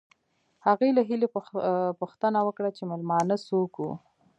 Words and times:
هغې 0.65 0.89
له 0.97 1.01
هیلې 1.09 1.27
پوښتنه 1.99 2.39
وکړه 2.43 2.69
چې 2.77 2.83
مېلمانه 2.89 3.35
څوک 3.47 3.71
وو 3.81 3.93